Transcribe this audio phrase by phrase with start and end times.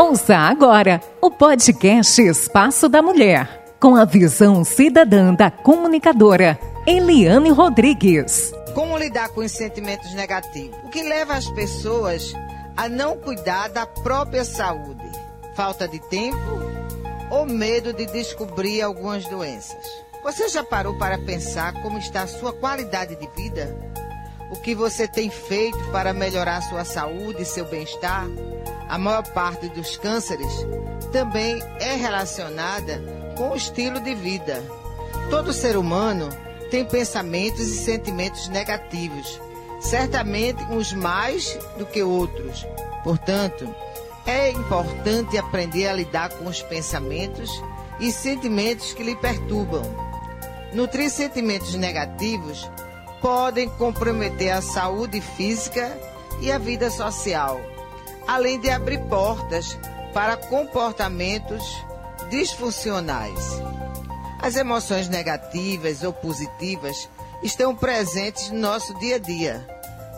[0.00, 8.50] Ouça agora o podcast Espaço da Mulher, com a visão cidadã da comunicadora Eliane Rodrigues.
[8.74, 10.74] Como lidar com os sentimentos negativos?
[10.84, 12.32] O que leva as pessoas
[12.78, 15.04] a não cuidar da própria saúde?
[15.54, 16.58] Falta de tempo
[17.30, 19.84] ou medo de descobrir algumas doenças?
[20.24, 23.76] Você já parou para pensar como está a sua qualidade de vida?
[24.50, 28.26] O que você tem feito para melhorar sua saúde e seu bem-estar?
[28.88, 30.52] A maior parte dos cânceres
[31.12, 33.00] também é relacionada
[33.36, 34.60] com o estilo de vida.
[35.30, 36.28] Todo ser humano
[36.68, 39.40] tem pensamentos e sentimentos negativos,
[39.80, 42.66] certamente uns mais do que outros.
[43.04, 43.72] Portanto,
[44.26, 47.50] é importante aprender a lidar com os pensamentos
[48.00, 49.82] e sentimentos que lhe perturbam.
[50.72, 52.68] Nutrir sentimentos negativos
[53.20, 55.96] podem comprometer a saúde física
[56.40, 57.60] e a vida social,
[58.26, 59.78] além de abrir portas
[60.12, 61.62] para comportamentos
[62.30, 63.60] disfuncionais.
[64.40, 67.08] As emoções negativas ou positivas
[67.42, 69.66] estão presentes no nosso dia a dia.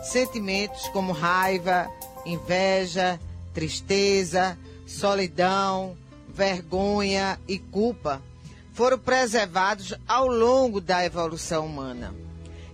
[0.03, 1.89] Sentimentos como raiva,
[2.25, 3.19] inveja,
[3.53, 4.57] tristeza,
[4.87, 5.97] solidão,
[6.29, 8.21] vergonha e culpa
[8.73, 12.13] foram preservados ao longo da evolução humana.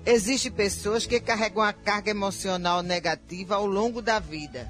[0.06, 4.70] Existem pessoas que carregam a carga emocional negativa ao longo da vida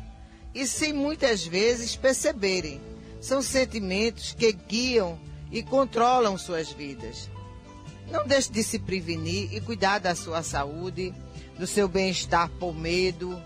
[0.54, 2.82] e sem muitas vezes perceberem.
[3.22, 5.20] São sentimentos que guiam
[5.52, 7.30] e controlam suas vidas.
[8.12, 11.14] Não deixe de se prevenir e cuidar da sua saúde,
[11.58, 13.40] do seu bem-estar por medo,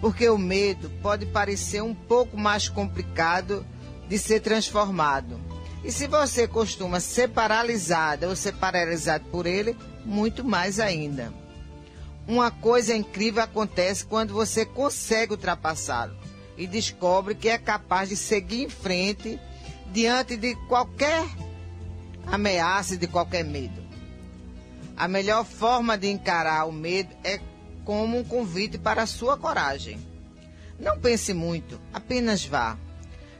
[0.00, 3.66] porque o medo pode parecer um pouco mais complicado
[4.08, 5.38] de ser transformado.
[5.84, 11.32] E se você costuma ser paralisada ou ser paralisado por ele, muito mais ainda.
[12.26, 16.16] Uma coisa incrível acontece quando você consegue ultrapassá-lo
[16.56, 19.40] e descobre que é capaz de seguir em frente
[19.92, 21.24] diante de qualquer
[22.26, 23.82] ameaça e de qualquer medo.
[24.96, 27.40] A melhor forma de encarar o medo é
[27.84, 29.98] como um convite para a sua coragem.
[30.78, 32.76] Não pense muito, apenas vá.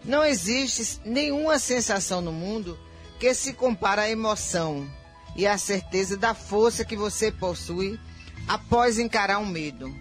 [0.04, 2.78] Não existe nenhuma sensação no mundo
[3.18, 4.88] que se compare à emoção
[5.36, 7.98] e à certeza da força que você possui
[8.46, 9.94] após encarar um medo.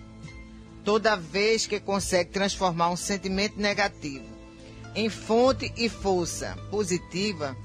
[0.83, 4.25] Toda vez que consegue transformar um sentimento negativo
[4.95, 7.55] em fonte e força positiva,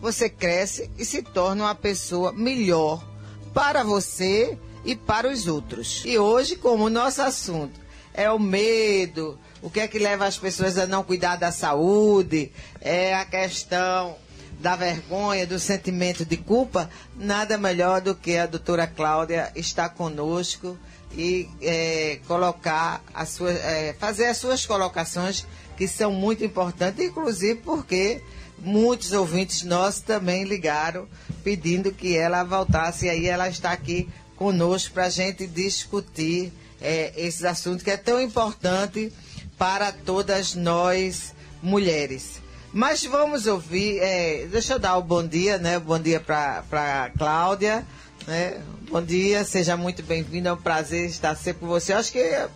[0.00, 3.04] você cresce e se torna uma pessoa melhor
[3.52, 6.02] para você e para os outros.
[6.04, 7.80] E hoje, como o nosso assunto
[8.14, 12.52] é o medo, o que é que leva as pessoas a não cuidar da saúde,
[12.80, 14.16] é a questão
[14.60, 20.78] da vergonha, do sentimento de culpa, nada melhor do que a doutora Cláudia estar conosco
[21.12, 25.46] e é, colocar as suas, é, fazer as suas colocações
[25.76, 28.22] que são muito importantes, inclusive porque
[28.58, 31.06] muitos ouvintes nossos também ligaram
[31.44, 37.12] pedindo que ela voltasse e aí ela está aqui conosco para a gente discutir é,
[37.16, 39.12] esses assuntos que é tão importante
[39.58, 42.40] para todas nós mulheres.
[42.72, 45.78] Mas vamos ouvir, é, deixa eu dar o bom dia, né?
[45.78, 47.86] Bom dia para Cláudia,
[48.26, 48.60] né?
[48.90, 51.92] Bom dia, seja muito bem-vinda, é um prazer estar sempre com você.
[51.92, 52.48] Eu acho que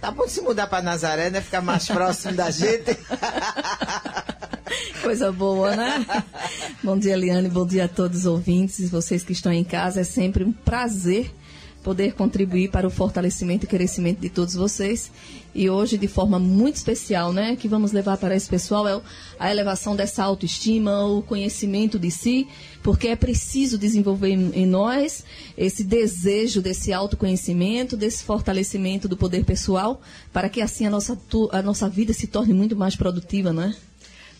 [0.00, 1.40] tá bom se mudar para Nazaré, né?
[1.40, 2.96] Ficar mais próximo da gente.
[5.02, 6.06] Coisa boa, né?
[6.82, 10.02] bom dia, Liane, bom dia a todos os ouvintes, vocês que estão em casa.
[10.02, 11.32] É sempre um prazer
[11.88, 15.10] poder contribuir para o fortalecimento e crescimento de todos vocês.
[15.54, 19.00] E hoje, de forma muito especial, né, que vamos levar para esse pessoal é
[19.38, 22.46] a elevação dessa autoestima, o conhecimento de si,
[22.82, 25.24] porque é preciso desenvolver em nós
[25.56, 31.18] esse desejo desse autoconhecimento, desse fortalecimento do poder pessoal, para que assim a nossa,
[31.52, 33.74] a nossa vida se torne muito mais produtiva, né?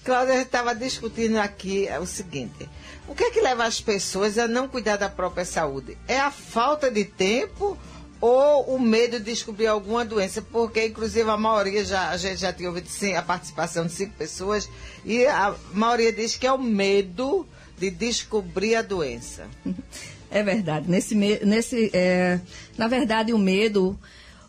[0.05, 2.69] Cláudia estava discutindo aqui o seguinte:
[3.07, 5.97] o que é que leva as pessoas a não cuidar da própria saúde?
[6.07, 7.79] É a falta de tempo
[8.21, 10.43] ou o medo de descobrir alguma doença?
[10.43, 14.15] Porque, inclusive, a maioria já a gente já tinha ouvido sim, a participação de cinco
[14.15, 14.69] pessoas
[15.05, 17.47] e a maioria diz que é o medo
[17.79, 19.47] de descobrir a doença.
[20.31, 20.91] É verdade.
[20.91, 22.39] Nesse, nesse, é,
[22.77, 23.99] na verdade, o medo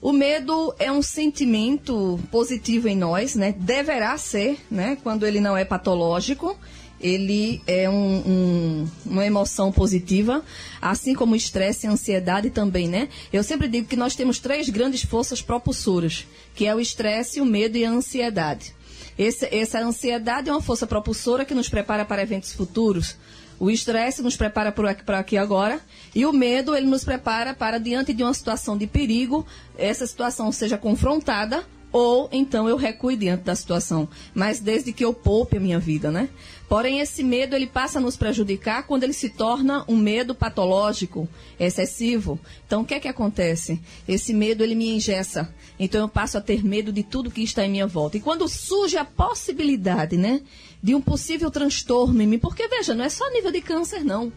[0.01, 3.53] o medo é um sentimento positivo em nós, né?
[3.57, 4.97] Deverá ser, né?
[5.03, 6.57] Quando ele não é patológico,
[7.01, 10.43] ele é um, um, uma emoção positiva,
[10.81, 13.09] assim como estresse e ansiedade também, né?
[13.31, 16.25] Eu sempre digo que nós temos três grandes forças propulsoras,
[16.55, 18.73] que é o estresse, o medo e a ansiedade.
[19.17, 23.17] Esse, essa ansiedade é uma força propulsora que nos prepara para eventos futuros,
[23.59, 25.79] o estresse nos prepara para aqui, aqui agora
[26.15, 29.45] e o medo ele nos prepara para diante de uma situação de perigo,
[29.77, 35.13] essa situação seja confrontada ou então eu recuo diante da situação, mas desde que eu
[35.13, 36.29] poupe a minha vida, né?
[36.69, 41.27] Porém, esse medo ele passa a nos prejudicar quando ele se torna um medo patológico,
[41.59, 42.39] excessivo.
[42.67, 43.81] Então, o que é que acontece?
[44.07, 45.51] Esse medo ele me engessa.
[45.79, 48.17] Então, eu passo a ter medo de tudo que está em minha volta.
[48.17, 50.41] E quando surge a possibilidade, né,
[50.81, 54.31] de um possível transtorno em mim, porque veja, não é só nível de câncer, não.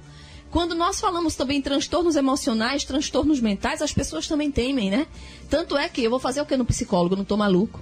[0.51, 5.07] Quando nós falamos também em transtornos emocionais, transtornos mentais, as pessoas também temem, né?
[5.51, 7.79] Tanto é que eu vou fazer o que no psicólogo, não tô maluco.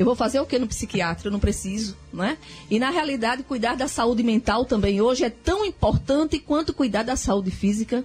[0.00, 1.28] Eu vou fazer o que no psiquiatra?
[1.28, 2.38] Eu não preciso, não é?
[2.70, 7.16] E na realidade, cuidar da saúde mental também hoje é tão importante quanto cuidar da
[7.16, 8.02] saúde física.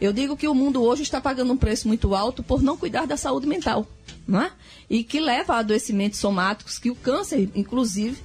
[0.00, 3.08] Eu digo que o mundo hoje está pagando um preço muito alto por não cuidar
[3.08, 3.84] da saúde mental,
[4.24, 4.52] não é?
[4.88, 8.22] E que leva a adoecimentos somáticos, que o câncer, inclusive,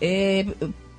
[0.00, 0.44] é,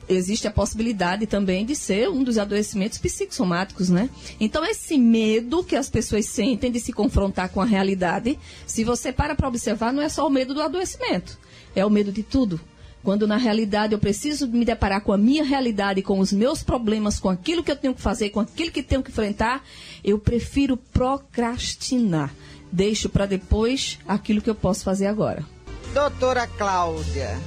[0.07, 4.09] existe a possibilidade também de ser um dos adoecimentos psicossomáticos, né?
[4.39, 9.11] Então, esse medo que as pessoas sentem de se confrontar com a realidade, se você
[9.11, 11.37] para para observar, não é só o medo do adoecimento,
[11.77, 12.59] é o medo de tudo.
[13.03, 17.19] Quando na realidade eu preciso me deparar com a minha realidade, com os meus problemas,
[17.19, 19.63] com aquilo que eu tenho que fazer, com aquilo que tenho que enfrentar,
[20.03, 22.33] eu prefiro procrastinar.
[22.71, 25.45] Deixo para depois aquilo que eu posso fazer agora.
[25.93, 27.37] Doutora Cláudia,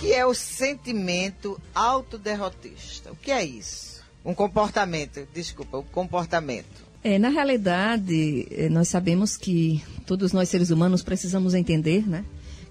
[0.00, 3.12] que é o sentimento autoderrotista?
[3.12, 4.02] O que é isso?
[4.24, 6.82] Um comportamento, desculpa, o um comportamento.
[7.04, 12.24] É, na realidade, é, nós sabemos que todos nós seres humanos precisamos entender, né?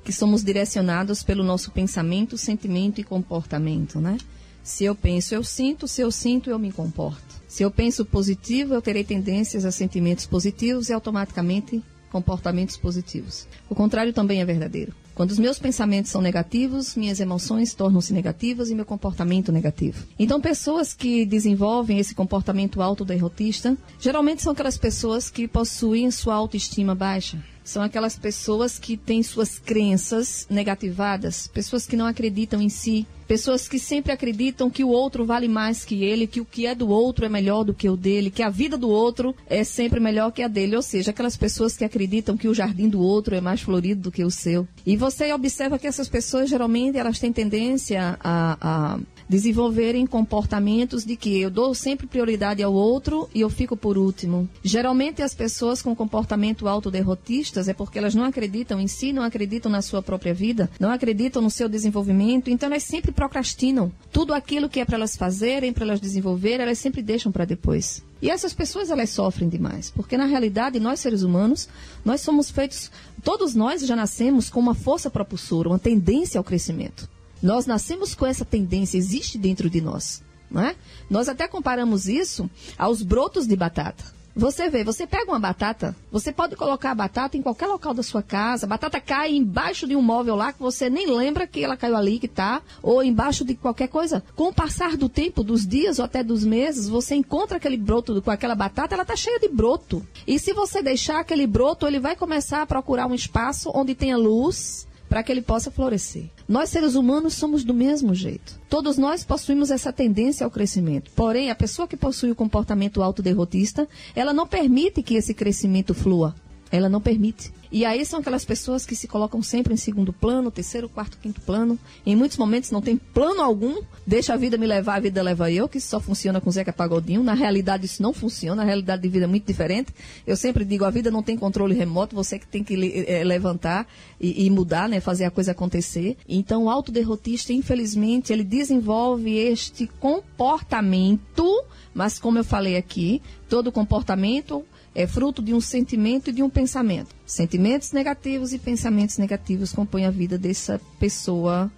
[0.04, 4.18] Que somos direcionados pelo nosso pensamento, sentimento e comportamento, né?
[4.64, 7.42] Se eu penso, eu sinto, se eu sinto, eu me comporto.
[7.48, 13.48] Se eu penso positivo, eu terei tendências a sentimentos positivos e automaticamente comportamentos positivos.
[13.68, 14.94] O contrário também é verdadeiro.
[15.16, 20.06] Quando os meus pensamentos são negativos, minhas emoções tornam-se negativas e meu comportamento negativo.
[20.18, 26.96] Então, pessoas que desenvolvem esse comportamento autoderrotista, geralmente são aquelas pessoas que possuem sua autoestima
[26.96, 33.08] baixa, são aquelas pessoas que têm suas crenças negativadas, pessoas que não acreditam em si,
[33.28, 36.76] pessoas que sempre acreditam que o outro vale mais que ele, que o que é
[36.76, 40.00] do outro é melhor do que o dele, que a vida do outro é sempre
[40.00, 43.36] melhor que a dele, ou seja, aquelas pessoas que acreditam que o jardim do outro
[43.36, 44.68] é mais florido do que o seu.
[44.86, 51.16] E você observa que essas pessoas geralmente elas têm tendência a, a desenvolverem comportamentos de
[51.16, 54.48] que eu dou sempre prioridade ao outro e eu fico por último.
[54.64, 59.72] Geralmente as pessoas com comportamento autoderrotistas é porque elas não acreditam em si, não acreditam
[59.72, 63.92] na sua própria vida, não acreditam no seu desenvolvimento, então elas sempre procrastinam.
[64.12, 68.04] Tudo aquilo que é para elas fazerem, para elas desenvolver, elas sempre deixam para depois.
[68.22, 71.68] E essas pessoas elas sofrem demais, porque na realidade nós seres humanos,
[72.06, 72.90] nós somos feitos,
[73.22, 77.10] todos nós já nascemos com uma força propulsora, uma tendência ao crescimento.
[77.44, 80.24] Nós nascemos com essa tendência, existe dentro de nós.
[80.50, 80.76] Não é?
[81.10, 84.04] Nós até comparamos isso aos brotos de batata.
[84.36, 88.02] Você vê, você pega uma batata, você pode colocar a batata em qualquer local da
[88.02, 91.64] sua casa, a batata cai embaixo de um móvel lá que você nem lembra que
[91.64, 94.24] ela caiu ali, que tá, ou embaixo de qualquer coisa.
[94.36, 98.20] Com o passar do tempo, dos dias ou até dos meses, você encontra aquele broto
[98.24, 100.04] com aquela batata, ela tá cheia de broto.
[100.26, 104.18] E se você deixar aquele broto, ele vai começar a procurar um espaço onde tenha
[104.18, 106.28] luz, para que ele possa florescer.
[106.54, 108.62] Nós, seres humanos, somos do mesmo jeito.
[108.70, 111.10] Todos nós possuímos essa tendência ao crescimento.
[111.16, 116.36] Porém, a pessoa que possui o comportamento autoderrotista, ela não permite que esse crescimento flua.
[116.72, 117.52] Ela não permite.
[117.74, 121.42] E aí são aquelas pessoas que se colocam sempre em segundo plano, terceiro, quarto, quinto
[121.42, 121.80] plano.
[122.06, 123.82] Em muitos momentos não tem plano algum.
[124.06, 126.72] Deixa a vida me levar, a vida leva eu, que isso só funciona com Zeca
[126.72, 127.24] Pagodinho.
[127.24, 129.92] Na realidade isso não funciona, a realidade de vida é muito diferente.
[130.28, 133.88] Eu sempre digo, a vida não tem controle remoto, você que tem que é, levantar
[134.22, 136.16] e, e, mudar, né, fazer a coisa acontecer.
[136.30, 144.64] Então o autoderrotista, infelizmente, ele desenvolve este comportamento, mas como eu falei aqui, todo comportamento
[144.96, 147.10] é fruto de um sentimento e de um pensamento.
[147.34, 151.72] Sentimentos negativos e pensamentos negativos compõem a vida dessa pessoa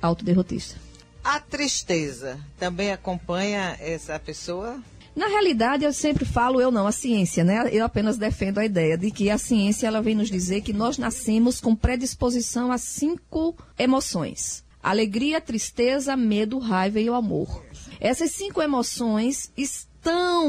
[0.00, 0.76] autoderrotista.
[1.24, 4.80] A tristeza também acompanha essa pessoa?
[5.16, 7.68] Na realidade, eu sempre falo, eu não, a ciência, né?
[7.72, 10.96] Eu apenas defendo a ideia de que a ciência ela vem nos dizer que nós
[10.96, 17.66] nascemos com predisposição a cinco emoções: alegria, tristeza, medo, raiva e o amor.
[17.98, 19.91] Essas cinco emoções estão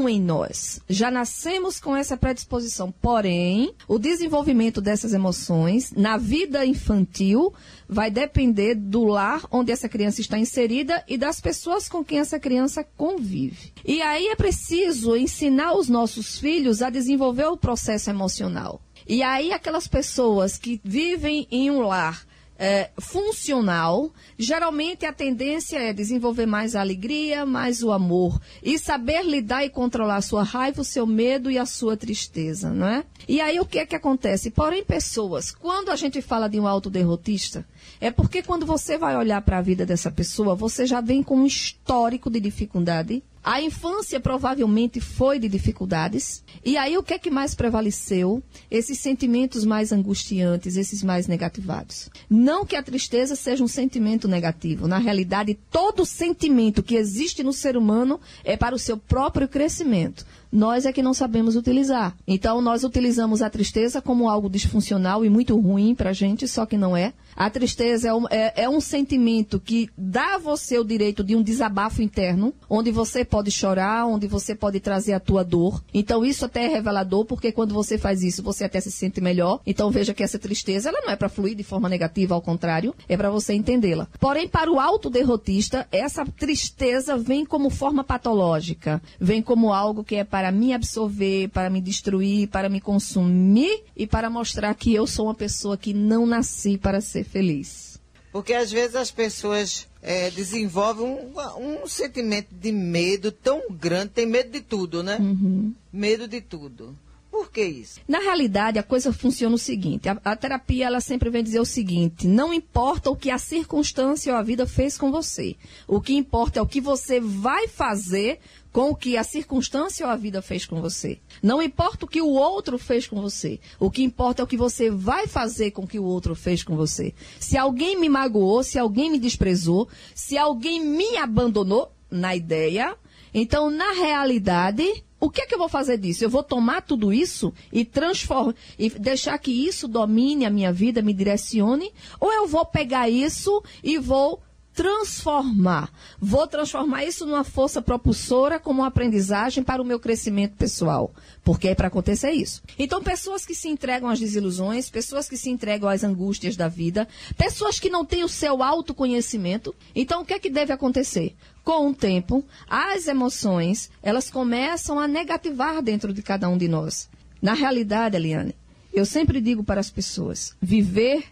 [0.08, 0.80] em nós.
[0.88, 2.92] Já nascemos com essa predisposição.
[2.92, 7.52] Porém, o desenvolvimento dessas emoções na vida infantil
[7.88, 12.38] vai depender do lar onde essa criança está inserida e das pessoas com quem essa
[12.38, 13.72] criança convive.
[13.84, 18.80] E aí é preciso ensinar os nossos filhos a desenvolver o processo emocional.
[19.06, 22.26] E aí aquelas pessoas que vivem em um lar
[22.58, 29.24] é, funcional, geralmente a tendência é desenvolver mais a alegria, mais o amor e saber
[29.24, 33.04] lidar e controlar a sua raiva, o seu medo e a sua tristeza, não é?
[33.28, 34.50] E aí o que é que acontece?
[34.50, 37.66] Porém, pessoas, quando a gente fala de um autoderrotista,
[38.00, 41.38] é porque quando você vai olhar para a vida dessa pessoa, você já vem com
[41.38, 46.42] um histórico de dificuldade, a infância provavelmente foi de dificuldades.
[46.64, 48.42] E aí o que é que mais prevaleceu?
[48.70, 52.08] Esses sentimentos mais angustiantes, esses mais negativados.
[52.30, 54.88] Não que a tristeza seja um sentimento negativo.
[54.88, 60.24] Na realidade, todo sentimento que existe no ser humano é para o seu próprio crescimento
[60.54, 62.16] nós é que não sabemos utilizar.
[62.24, 66.64] Então, nós utilizamos a tristeza como algo disfuncional e muito ruim para a gente, só
[66.64, 67.12] que não é.
[67.34, 71.34] A tristeza é um, é, é um, sentimento que dá a você o direito de
[71.34, 75.82] um desabafo interno, onde você pode chorar, onde você pode trazer a tua dor.
[75.92, 79.58] Então, isso até é revelador, porque quando você faz isso, você até se sente melhor.
[79.66, 82.94] Então, veja que essa tristeza, ela não é para fluir de forma negativa, ao contrário,
[83.08, 84.06] é para você entendê-la.
[84.20, 90.22] Porém, para o autoderrotista, essa tristeza vem como forma patológica, vem como algo que é
[90.22, 95.26] para me absorver, para me destruir, para me consumir e para mostrar que eu sou
[95.26, 97.94] uma pessoa que não nasci para ser feliz.
[98.34, 104.26] Porque às vezes as pessoas é, desenvolvem um, um, sentimento de medo tão grande, tem
[104.26, 105.16] medo de tudo, né?
[105.18, 105.72] Uhum.
[105.90, 106.94] Medo de tudo.
[107.30, 107.98] Por que isso?
[108.06, 111.64] Na realidade, a coisa funciona o seguinte: a, a, terapia ela sempre vem dizer o
[111.64, 115.56] seguinte: não importa o que a circunstância ou a vida fez com você,
[115.88, 118.38] o que importa é o que você vai fazer
[118.74, 121.20] com o que a circunstância ou a vida fez com você.
[121.40, 123.60] Não importa o que o outro fez com você.
[123.78, 126.64] O que importa é o que você vai fazer com o que o outro fez
[126.64, 127.14] com você.
[127.38, 132.96] Se alguém me magoou, se alguém me desprezou, se alguém me abandonou na ideia,
[133.32, 136.24] então na realidade, o que é que eu vou fazer disso?
[136.24, 141.00] Eu vou tomar tudo isso e transformar e deixar que isso domine a minha vida,
[141.00, 144.42] me direcione, ou eu vou pegar isso e vou
[144.74, 145.90] transformar.
[146.20, 151.14] Vou transformar isso numa força propulsora como uma aprendizagem para o meu crescimento pessoal.
[151.44, 152.62] Porque é para acontecer isso.
[152.78, 157.06] Então, pessoas que se entregam às desilusões, pessoas que se entregam às angústias da vida,
[157.36, 159.74] pessoas que não têm o seu autoconhecimento.
[159.94, 161.36] Então, o que é que deve acontecer?
[161.62, 167.08] Com o tempo, as emoções, elas começam a negativar dentro de cada um de nós.
[167.40, 168.54] Na realidade, Eliane,
[168.92, 171.24] eu sempre digo para as pessoas, viver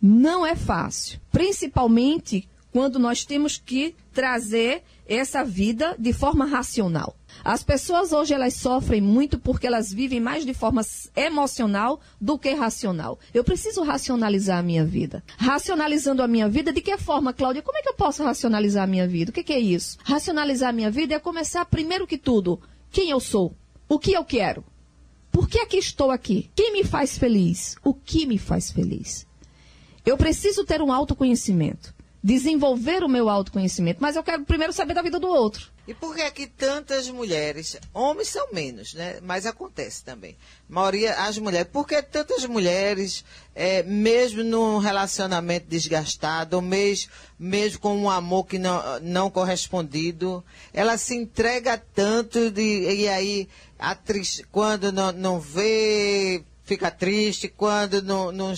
[0.00, 1.20] não é fácil.
[1.30, 7.16] Principalmente quando nós temos que trazer essa vida de forma racional.
[7.42, 10.82] As pessoas hoje elas sofrem muito porque elas vivem mais de forma
[11.16, 13.18] emocional do que racional.
[13.34, 15.24] Eu preciso racionalizar a minha vida.
[15.36, 17.62] Racionalizando a minha vida, de que forma, Cláudia?
[17.62, 19.32] Como é que eu posso racionalizar a minha vida?
[19.32, 19.98] O que, que é isso?
[20.04, 22.60] Racionalizar a minha vida é começar, primeiro que tudo,
[22.92, 23.56] quem eu sou,
[23.88, 24.64] o que eu quero,
[25.32, 29.26] por que é que estou aqui, quem me faz feliz, o que me faz feliz.
[30.06, 35.02] Eu preciso ter um autoconhecimento desenvolver o meu autoconhecimento, mas eu quero primeiro saber da
[35.02, 35.70] vida do outro.
[35.86, 39.20] E por que é que tantas mulheres, homens são menos, né?
[39.22, 40.36] Mas acontece também.
[40.68, 47.10] A maioria, as mulheres, por que tantas mulheres, é, mesmo num relacionamento desgastado, ou mesmo,
[47.38, 50.44] mesmo com um amor que não, não correspondido,
[50.74, 53.48] ela se entrega tanto de, e aí,
[53.78, 53.96] a
[54.50, 58.52] quando não, não vê fica triste, quando não, não,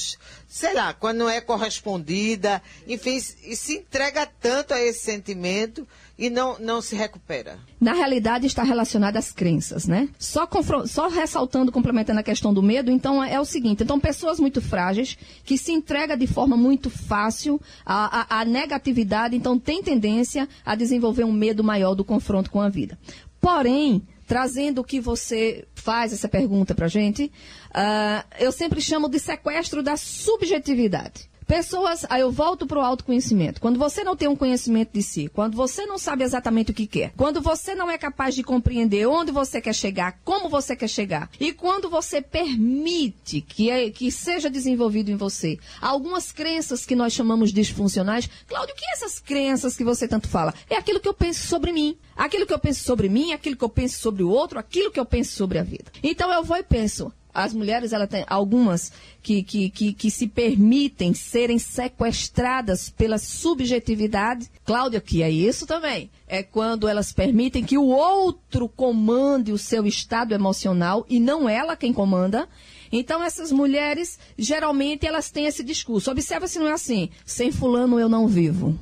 [0.49, 5.87] sei lá, quando não é correspondida, enfim, se entrega tanto a esse sentimento
[6.19, 7.59] e não, não se recupera.
[7.81, 10.09] Na realidade está relacionada às crenças, né?
[10.19, 10.49] Só,
[10.87, 15.17] só ressaltando, complementando a questão do medo, então é o seguinte, então pessoas muito frágeis,
[15.45, 20.75] que se entrega de forma muito fácil à, à, à negatividade, então tem tendência a
[20.75, 22.99] desenvolver um medo maior do confronto com a vida.
[23.41, 27.33] Porém, trazendo o que você faz essa pergunta para a gente,
[27.71, 31.29] uh, eu sempre chamo de sequestro da subjetividade.
[31.51, 33.61] Pessoas, aí eu volto para o autoconhecimento.
[33.61, 36.87] Quando você não tem um conhecimento de si, quando você não sabe exatamente o que
[36.87, 40.87] quer, quando você não é capaz de compreender onde você quer chegar, como você quer
[40.87, 46.95] chegar, e quando você permite que, é, que seja desenvolvido em você algumas crenças que
[46.95, 50.55] nós chamamos disfuncionais, Cláudio, o que é essas crenças que você tanto fala?
[50.71, 51.99] É aquilo que eu penso sobre mim.
[52.17, 55.01] Aquilo que eu penso sobre mim, aquilo que eu penso sobre o outro, aquilo que
[55.01, 55.91] eu penso sobre a vida.
[56.01, 60.27] Então eu vou e penso, as mulheres, ela tem algumas que, que, que, que, se
[60.27, 64.51] permitem serem sequestradas pela subjetividade.
[64.65, 66.11] Cláudia, que é isso também.
[66.27, 71.77] É quando elas permitem que o outro comande o seu estado emocional e não ela
[71.77, 72.49] quem comanda.
[72.93, 76.11] Então, essas mulheres, geralmente, elas têm esse discurso.
[76.11, 77.11] Observa se não é assim.
[77.25, 78.77] Sem fulano eu não vivo.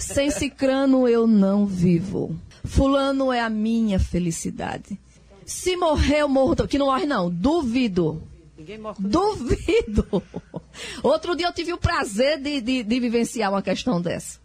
[0.00, 2.36] Sem cicrano eu não vivo.
[2.64, 4.98] Fulano é a minha felicidade.
[5.50, 6.54] Se morrer, eu morro.
[6.68, 7.28] Que não morre, não.
[7.28, 8.22] Duvido.
[8.56, 8.96] Ninguém morre.
[9.00, 10.22] Duvido.
[11.02, 14.38] Outro dia eu tive o prazer de, de, de vivenciar uma questão dessa.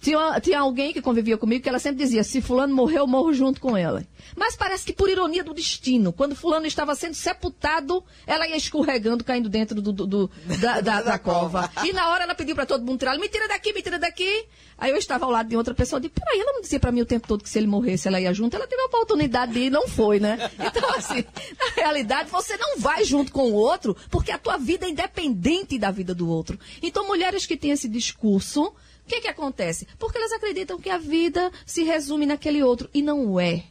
[0.00, 3.34] Tinha, tinha alguém que convivia comigo que ela sempre dizia: se Fulano morreu, eu morro
[3.34, 4.02] junto com ela.
[4.34, 9.22] Mas parece que por ironia do destino, quando Fulano estava sendo sepultado, ela ia escorregando,
[9.22, 11.70] caindo dentro do, do, do da, da, da, cova.
[11.84, 14.46] E na hora ela pediu para todo mundo tirar: me tira daqui, me tira daqui.
[14.78, 16.90] Aí eu estava ao lado de outra pessoa e disse: peraí, ela não dizia para
[16.90, 18.56] mim o tempo todo que se ele morresse ela ia junto.
[18.56, 20.50] Ela teve a oportunidade de ir, não foi, né?
[20.70, 21.24] Então, assim,
[21.58, 25.78] na realidade, você não vai junto com o outro, porque a tua vida é independente
[25.78, 26.58] da vida do outro.
[26.82, 28.72] Então, mulheres que têm esse discurso
[29.10, 29.88] que, que acontece?
[29.98, 32.88] Porque elas acreditam que a vida se resume naquele outro.
[32.94, 33.64] E não é.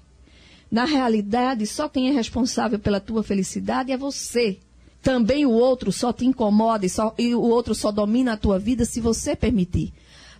[0.70, 4.60] Na realidade, só quem é responsável pela tua felicidade é você.
[5.02, 8.60] Também o outro só te incomoda e, só, e o outro só domina a tua
[8.60, 9.94] vida se você permitir.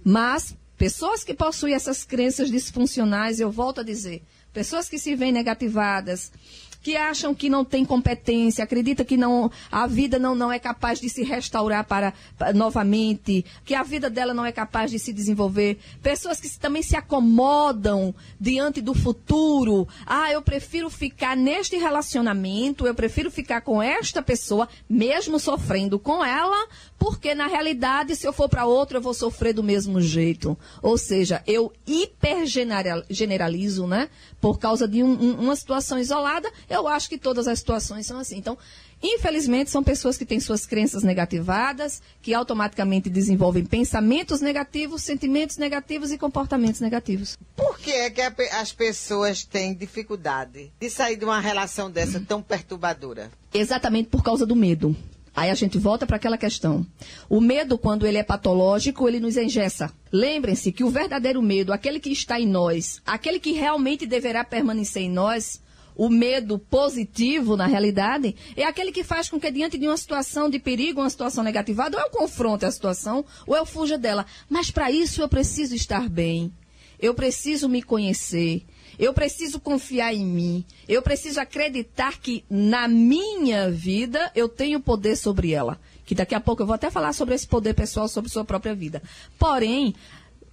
[0.04, 5.32] Mas pessoas que possuem essas crenças disfuncionais, eu volto a dizer, pessoas que se veem
[5.32, 6.32] negativadas,
[6.82, 11.00] que acham que não tem competência, acredita que não, a vida não, não é capaz
[11.00, 15.12] de se restaurar para, para novamente, que a vida dela não é capaz de se
[15.12, 15.78] desenvolver.
[16.02, 19.88] Pessoas que também se acomodam diante do futuro.
[20.06, 26.24] Ah, eu prefiro ficar neste relacionamento, eu prefiro ficar com esta pessoa, mesmo sofrendo com
[26.24, 26.68] ela,
[26.98, 30.58] porque na realidade, se eu for para outro, eu vou sofrer do mesmo jeito.
[30.82, 34.10] Ou seja, eu hipergeneralizo, né?
[34.42, 38.20] Por causa de um, um, uma situação isolada, eu acho que todas as situações são
[38.20, 38.38] assim.
[38.38, 38.58] Então,
[39.02, 46.12] Infelizmente, são pessoas que têm suas crenças negativadas, que automaticamente desenvolvem pensamentos negativos, sentimentos negativos
[46.12, 47.38] e comportamentos negativos.
[47.56, 52.42] Por que é que as pessoas têm dificuldade de sair de uma relação dessa tão
[52.42, 53.32] perturbadora?
[53.54, 54.96] Exatamente por causa do medo.
[55.34, 56.86] Aí a gente volta para aquela questão.
[57.30, 59.94] O medo, quando ele é patológico, ele nos engessa.
[60.12, 65.04] Lembrem-se que o verdadeiro medo, aquele que está em nós, aquele que realmente deverá permanecer
[65.04, 65.62] em nós,
[66.00, 70.50] o medo positivo, na realidade, é aquele que faz com que, diante de uma situação
[70.50, 74.26] de perigo, uma situação negativada, ou eu confronte a situação, ou eu fuja dela.
[74.50, 76.54] Mas para isso eu preciso estar bem.
[76.98, 78.66] Eu preciso me conhecer.
[78.98, 80.64] Eu preciso confiar em mim.
[80.88, 85.78] Eu preciso acreditar que na minha vida eu tenho poder sobre ela.
[86.06, 88.74] Que daqui a pouco eu vou até falar sobre esse poder pessoal sobre sua própria
[88.74, 89.04] vida.
[89.38, 89.94] Porém,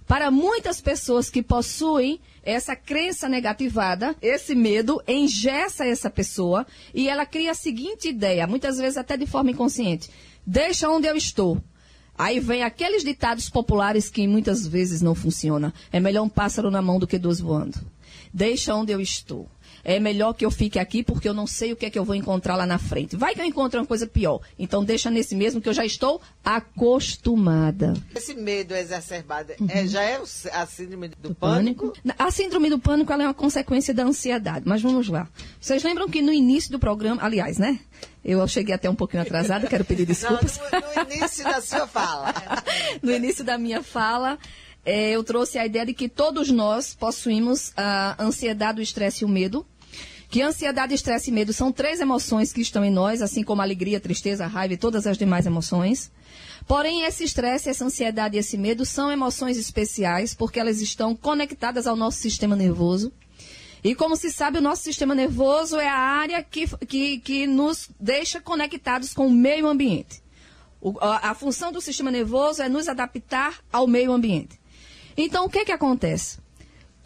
[0.07, 7.25] para muitas pessoas que possuem essa crença negativada, esse medo engessa essa pessoa e ela
[7.25, 10.09] cria a seguinte ideia, muitas vezes até de forma inconsciente:
[10.45, 11.61] deixa onde eu estou.
[12.17, 15.71] Aí vem aqueles ditados populares que muitas vezes não funcionam.
[15.91, 17.77] É melhor um pássaro na mão do que dois voando.
[18.33, 19.47] Deixa onde eu estou.
[19.87, 22.03] É melhor que eu fique aqui porque eu não sei o que é que eu
[22.03, 23.15] vou encontrar lá na frente.
[23.15, 24.41] Vai que eu encontro uma coisa pior.
[24.59, 27.93] Então deixa nesse mesmo que eu já estou acostumada.
[28.13, 29.67] Esse medo exacerbado uhum.
[29.69, 30.21] é, já é
[30.51, 31.93] a síndrome do, do pânico?
[31.93, 32.15] pânico?
[32.19, 34.63] A síndrome do pânico é uma consequência da ansiedade.
[34.67, 35.29] Mas vamos lá.
[35.57, 37.79] Vocês lembram que no início do programa, aliás, né?
[38.25, 40.59] Eu cheguei até um pouquinho atrasada, quero pedir desculpas.
[40.69, 42.33] Não, no, no início da sua fala.
[43.01, 44.37] no início da minha fala,
[44.83, 49.25] é, eu trouxe a ideia de que todos nós possuímos a ansiedade, o estresse e
[49.25, 49.65] o medo.
[50.29, 53.99] Que ansiedade, estresse e medo são três emoções que estão em nós, assim como alegria,
[53.99, 56.11] tristeza, raiva e todas as demais emoções.
[56.67, 61.87] Porém, esse estresse, essa ansiedade e esse medo são emoções especiais, porque elas estão conectadas
[61.87, 63.11] ao nosso sistema nervoso.
[63.81, 67.89] E como se sabe, o nosso sistema nervoso é a área que, que, que nos
[67.97, 70.21] deixa conectados com o meio ambiente.
[70.81, 74.59] O, a, a função do sistema nervoso é nos adaptar ao meio ambiente.
[75.15, 76.37] Então, o que, que acontece?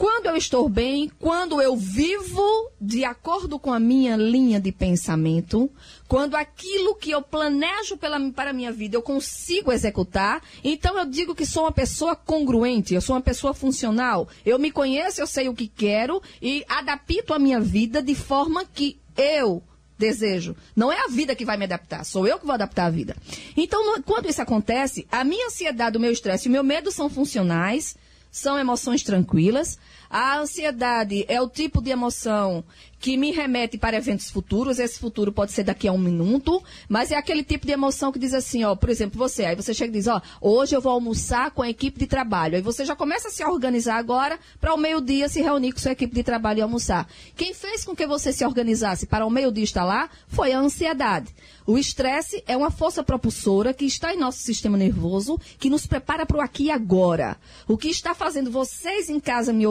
[0.02, 5.70] Quando eu estou bem, quando eu vivo de acordo com a minha linha de pensamento,
[6.08, 11.06] quando aquilo que eu planejo pela, para a minha vida eu consigo executar, então eu
[11.06, 14.28] digo que sou uma pessoa congruente, eu sou uma pessoa funcional.
[14.44, 18.66] Eu me conheço, eu sei o que quero e adapto a minha vida de forma
[18.66, 19.62] que eu
[20.00, 20.56] desejo.
[20.76, 23.16] Não é a vida que vai me adaptar, sou eu que vou adaptar a vida.
[23.56, 27.08] Então, quando isso acontece, a minha ansiedade, o meu estresse e o meu medo são
[27.08, 27.96] funcionais,
[28.32, 29.78] são emoções tranquilas.
[30.13, 32.65] A ansiedade é o tipo de emoção
[33.00, 34.78] que me remete para eventos futuros.
[34.78, 38.19] Esse futuro pode ser daqui a um minuto, mas é aquele tipo de emoção que
[38.19, 40.91] diz assim, ó, por exemplo, você, aí você chega e diz, ó, hoje eu vou
[40.91, 42.58] almoçar com a equipe de trabalho.
[42.58, 45.93] Aí você já começa a se organizar agora para o meio-dia se reunir com sua
[45.93, 47.08] equipe de trabalho e almoçar.
[47.38, 51.34] Quem fez com que você se organizasse para o meio-dia estar lá foi a ansiedade.
[51.65, 56.26] O estresse é uma força propulsora que está em nosso sistema nervoso, que nos prepara
[56.26, 57.38] para o aqui e agora.
[57.67, 59.65] O que está fazendo vocês em casa me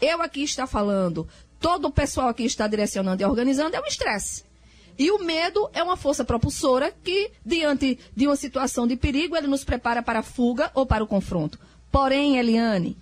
[0.00, 1.28] eu aqui estar falando,
[1.60, 4.44] todo o pessoal aqui está direcionando e organizando é o estresse.
[4.98, 9.46] E o medo é uma força propulsora que, diante de uma situação de perigo, ele
[9.46, 11.58] nos prepara para a fuga ou para o confronto.
[11.90, 12.96] Porém, Eliane,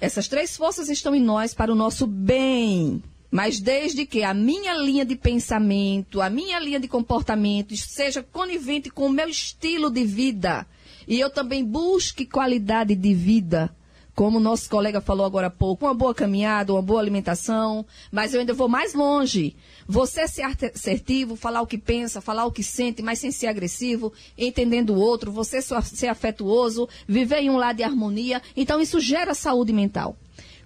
[0.00, 3.02] essas três forças estão em nós para o nosso bem.
[3.30, 8.90] Mas desde que a minha linha de pensamento, a minha linha de comportamento seja conivente
[8.90, 10.66] com o meu estilo de vida
[11.06, 13.74] e eu também busque qualidade de vida,
[14.14, 18.40] como nosso colega falou agora há pouco, uma boa caminhada, uma boa alimentação, mas eu
[18.40, 19.56] ainda vou mais longe.
[19.86, 24.12] Você ser assertivo, falar o que pensa, falar o que sente, mas sem ser agressivo,
[24.36, 28.42] entendendo o outro, você ser afetuoso, viver em um lado de harmonia.
[28.56, 30.16] Então isso gera saúde mental.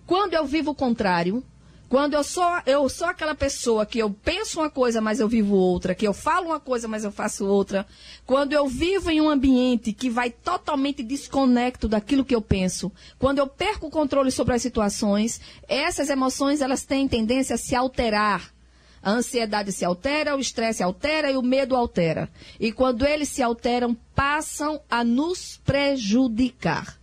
[0.06, 1.42] Quando eu vivo o contrário,
[1.88, 5.54] quando eu sou, eu sou aquela pessoa que eu penso uma coisa, mas eu vivo
[5.54, 7.86] outra, que eu falo uma coisa, mas eu faço outra.
[8.24, 13.38] Quando eu vivo em um ambiente que vai totalmente desconecto daquilo que eu penso, quando
[13.38, 18.52] eu perco o controle sobre as situações, essas emoções elas têm tendência a se alterar.
[19.00, 22.28] A ansiedade se altera, o estresse altera e o medo altera.
[22.58, 26.95] E quando eles se alteram, passam a nos prejudicar.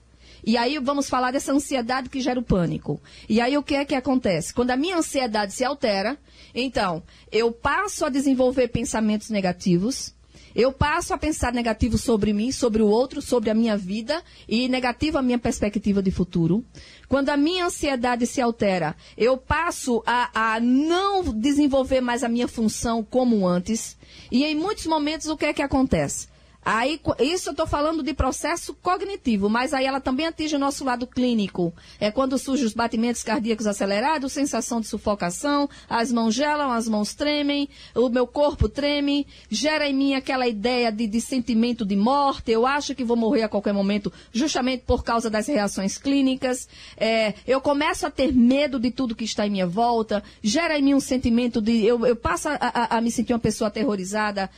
[0.45, 3.01] E aí vamos falar dessa ansiedade que gera o pânico.
[3.29, 4.53] E aí o que é que acontece?
[4.53, 6.17] Quando a minha ansiedade se altera,
[6.53, 7.01] então
[7.31, 10.13] eu passo a desenvolver pensamentos negativos.
[10.55, 14.67] Eu passo a pensar negativo sobre mim, sobre o outro, sobre a minha vida e
[14.67, 16.63] negativo a minha perspectiva de futuro.
[17.07, 22.47] Quando a minha ansiedade se altera, eu passo a, a não desenvolver mais a minha
[22.47, 23.97] função como antes.
[24.31, 26.27] E em muitos momentos, o que é que acontece?
[26.65, 30.85] Aí, isso eu estou falando de processo cognitivo, mas aí ela também atinge o nosso
[30.85, 31.73] lado clínico.
[31.99, 37.13] É quando surgem os batimentos cardíacos acelerados, sensação de sufocação, as mãos gelam, as mãos
[37.13, 42.51] tremem, o meu corpo treme, gera em mim aquela ideia de, de sentimento de morte,
[42.51, 46.67] eu acho que vou morrer a qualquer momento, justamente por causa das reações clínicas.
[46.95, 50.81] É, eu começo a ter medo de tudo que está em minha volta, gera em
[50.81, 51.85] mim um sentimento de.
[51.85, 54.49] Eu, eu passo a, a, a me sentir uma pessoa aterrorizada.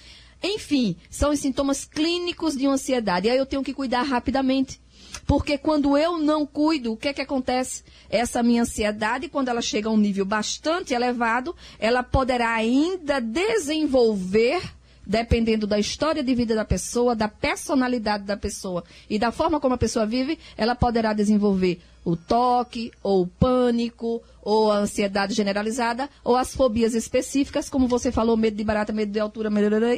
[0.45, 3.27] Enfim, são os sintomas clínicos de uma ansiedade.
[3.27, 4.79] E aí eu tenho que cuidar rapidamente.
[5.25, 7.83] Porque quando eu não cuido, o que é que acontece?
[8.09, 14.61] Essa minha ansiedade, quando ela chega a um nível bastante elevado, ela poderá ainda desenvolver
[15.07, 19.75] dependendo da história de vida da pessoa, da personalidade da pessoa e da forma como
[19.75, 26.07] a pessoa vive, ela poderá desenvolver o toque, ou o pânico, ou a ansiedade generalizada,
[26.23, 29.49] ou as fobias específicas, como você falou, medo de barata, medo de altura,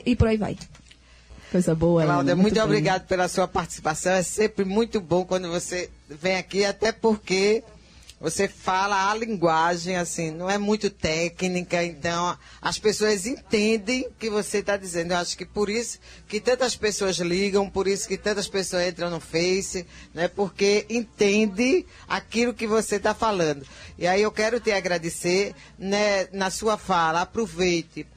[0.05, 0.57] e por aí vai.
[1.51, 4.13] Coisa boa, Cláudia, muito, muito obrigado pela sua participação.
[4.13, 7.63] É sempre muito bom quando você vem aqui, até porque
[8.19, 14.29] você fala a linguagem, assim, não é muito técnica, então as pessoas entendem o que
[14.29, 15.11] você está dizendo.
[15.11, 19.11] Eu acho que por isso que tantas pessoas ligam, por isso que tantas pessoas entram
[19.11, 20.27] no Face, né?
[20.27, 23.65] Porque entende aquilo que você está falando.
[23.99, 28.07] E aí eu quero te agradecer, né, na sua fala, aproveite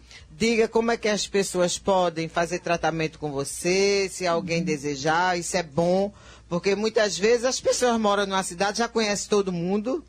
[0.40, 4.64] diga como é que as pessoas podem fazer tratamento com você, se alguém uhum.
[4.64, 6.10] desejar, isso é bom,
[6.50, 10.04] porque muitas vezes as pessoas moram numa cidade, já conhecem todo mundo.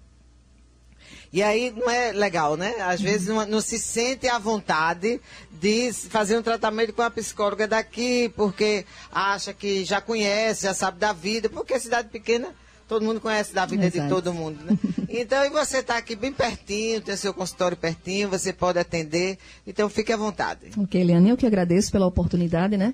[1.31, 2.75] E aí não é legal, né?
[2.81, 3.05] Às uhum.
[3.05, 8.33] vezes não, não, se sente à vontade de fazer um tratamento com a psicóloga daqui,
[8.35, 12.53] porque acha que já conhece, já sabe da vida, porque a cidade pequena
[12.91, 14.03] todo mundo conhece da vida Exato.
[14.03, 14.77] de todo mundo, né?
[15.07, 19.89] Então, e você está aqui bem pertinho, tem seu consultório pertinho, você pode atender, então
[19.89, 20.71] fique à vontade.
[20.77, 22.93] Ok, Eliane, eu que agradeço pela oportunidade, né?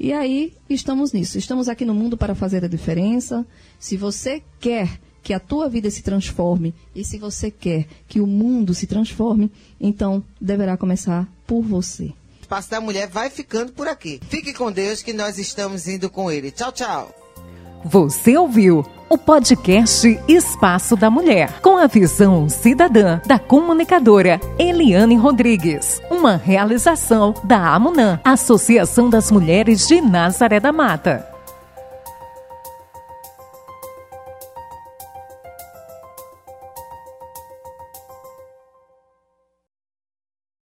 [0.00, 1.36] E aí, estamos nisso.
[1.38, 3.46] Estamos aqui no mundo para fazer a diferença.
[3.78, 8.26] Se você quer que a tua vida se transforme e se você quer que o
[8.26, 12.04] mundo se transforme, então deverá começar por você.
[12.04, 14.20] O Espaço da Mulher vai ficando por aqui.
[14.28, 16.50] Fique com Deus que nós estamos indo com ele.
[16.50, 17.23] Tchau, tchau.
[17.84, 26.00] Você ouviu o podcast Espaço da Mulher, com a visão cidadã da comunicadora Eliane Rodrigues.
[26.10, 31.33] Uma realização da AMUNAM, Associação das Mulheres de Nazaré da Mata.